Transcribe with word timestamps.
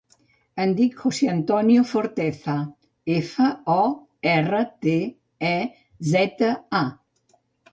Em 0.63 0.71
dic 0.77 0.95
José 1.01 1.27
antonio 1.33 1.83
Forteza: 1.89 2.55
efa, 3.17 3.51
o, 3.75 3.83
erra, 4.33 4.63
te, 4.87 4.97
e, 5.51 5.55
zeta, 6.15 6.51
a. 6.83 6.83